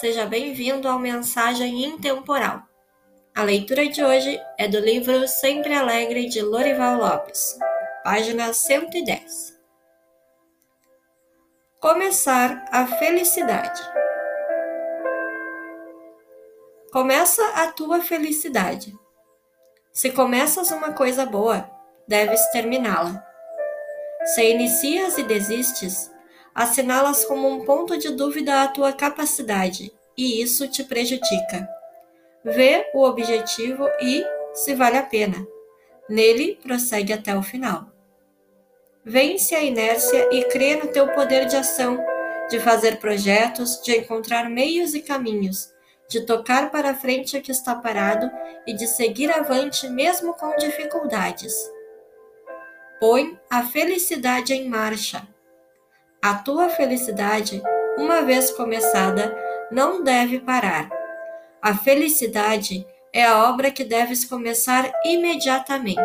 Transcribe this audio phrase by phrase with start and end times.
[0.00, 2.62] seja bem-vindo ao Mensagem Intemporal.
[3.34, 7.58] A leitura de hoje é do livro Sempre Alegre de Lorival Lopes,
[8.04, 9.58] página 110.
[11.80, 13.82] Começar a felicidade.
[16.92, 18.96] Começa a tua felicidade.
[19.92, 21.68] Se começas uma coisa boa,
[22.06, 23.20] deves terminá-la.
[24.26, 26.08] Se inicias e desistes,
[26.58, 31.68] assinalas como um ponto de dúvida à tua capacidade, e isso te prejudica.
[32.44, 35.46] Vê o objetivo e, se vale a pena,
[36.08, 37.86] nele prossegue até o final.
[39.04, 42.04] Vence a inércia e crê no teu poder de ação,
[42.50, 45.72] de fazer projetos, de encontrar meios e caminhos,
[46.08, 48.28] de tocar para frente o que está parado
[48.66, 51.54] e de seguir avante mesmo com dificuldades.
[52.98, 55.24] Põe a felicidade em marcha
[56.22, 57.62] a tua felicidade,
[57.96, 59.36] uma vez começada,
[59.70, 60.88] não deve parar.
[61.62, 65.98] A felicidade é a obra que deves começar imediatamente.